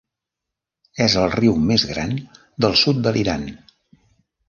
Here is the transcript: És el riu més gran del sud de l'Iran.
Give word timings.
És 1.05 1.17
el 1.25 1.29
riu 1.35 1.61
més 1.73 1.85
gran 1.91 2.17
del 2.67 2.77
sud 2.85 3.07
de 3.07 3.17
l'Iran. 3.19 3.49